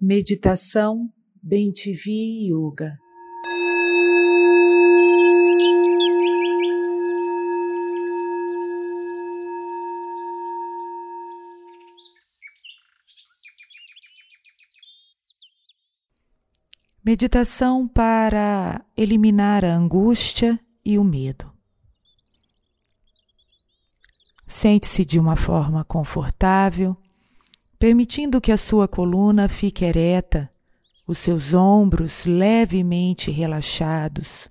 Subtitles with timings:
[0.00, 2.96] Meditação Bem-te-vi Yoga.
[17.04, 21.52] Meditação para eliminar a angústia e o medo.
[24.46, 26.96] Sente-se de uma forma confortável,
[27.78, 30.50] permitindo que a sua coluna fique ereta,
[31.06, 34.50] os seus ombros levemente relaxados,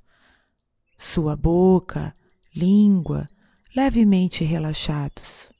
[0.97, 2.15] sua boca,
[2.55, 3.29] língua
[3.75, 5.51] levemente relaxados.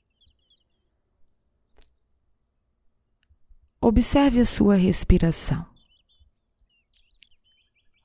[3.80, 5.64] Observe a sua respiração.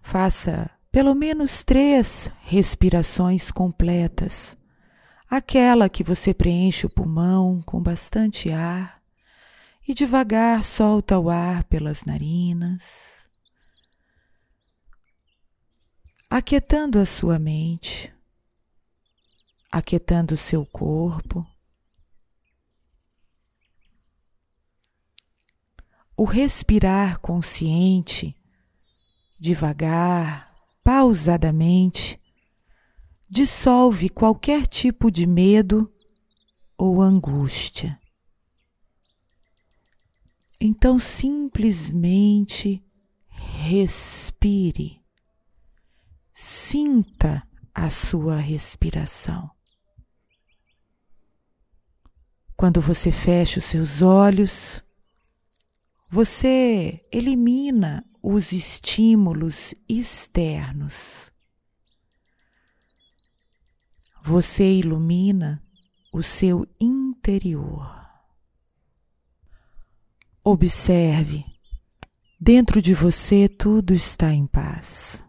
[0.02, 4.55] Faça pelo menos três respirações completas.
[5.27, 9.02] Aquela que você preenche o pulmão com bastante ar
[9.88, 13.26] e devagar solta o ar pelas narinas,
[16.30, 18.13] aquietando a sua mente,
[19.72, 21.46] aquietando o seu corpo.
[26.16, 28.38] O respirar consciente
[29.44, 32.18] devagar, pausadamente,
[33.29, 35.85] dissolve qualquer tipo de medo
[36.77, 38.00] ou angústia.
[40.66, 42.82] Então simplesmente
[43.28, 45.04] respire,
[46.34, 49.52] sinta a sua respiração.
[52.56, 54.82] Quando você fecha os seus olhos,
[56.10, 61.30] você elimina os estímulos externos.
[64.24, 65.62] Você ilumina
[66.14, 68.03] o seu interior.
[70.44, 71.46] Observe,
[72.40, 75.24] dentro de você tudo está em paz.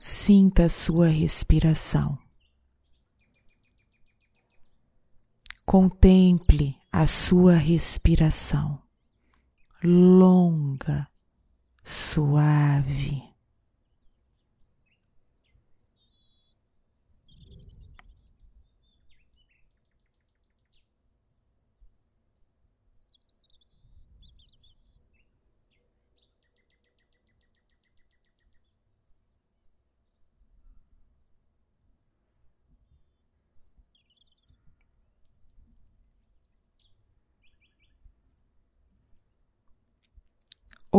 [0.00, 2.18] Sinta a sua respiração.
[5.64, 8.86] Contemple a sua respiração
[9.82, 11.08] longa,
[11.84, 13.35] suave.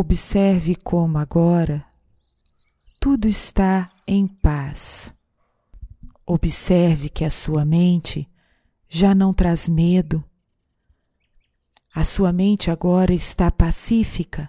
[0.00, 1.84] Observe como agora
[3.00, 5.12] tudo está em paz.
[6.24, 8.30] Observe que a sua mente
[8.88, 10.22] já não traz medo.
[11.92, 14.48] A sua mente agora está pacífica.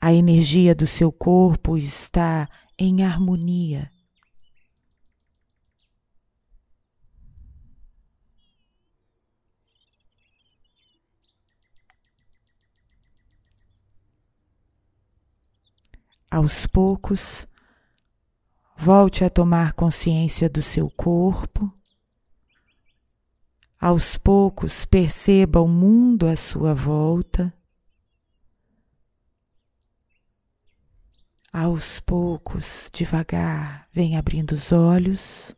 [0.00, 3.88] A energia do seu corpo está em harmonia.
[16.30, 17.48] Aos poucos,
[18.76, 21.72] volte a tomar consciência do seu corpo.
[23.80, 27.52] Aos poucos, perceba o mundo à sua volta.
[31.50, 35.56] Aos poucos, devagar, vem abrindo os olhos.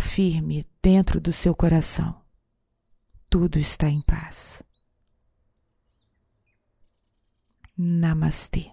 [0.00, 2.20] Afirme dentro do seu coração:
[3.28, 4.62] tudo está em paz.
[7.76, 8.72] Namastê.